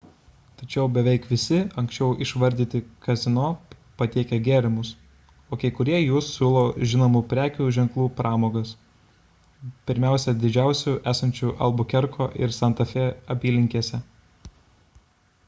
tačiau 0.59 0.83
beveik 0.93 1.25
visi 1.31 1.57
anksčiau 1.81 2.05
išvardyti 2.25 2.79
kazino 3.07 3.43
patiekia 4.01 4.37
gėrimus 4.47 4.93
o 5.49 5.59
kai 5.65 5.69
kurie 5.81 5.99
jų 5.99 6.21
siūlo 6.29 6.63
žinomų 6.93 7.21
prekių 7.35 7.67
ženklų 7.77 8.07
pramogas 8.21 8.71
pirmiausia 9.91 10.35
didžiausių 10.45 10.95
esančių 11.13 11.51
albukerko 11.67 12.29
ir 12.47 12.57
santa 12.61 12.89
fė 12.95 13.05
apylinkėse 13.37 14.01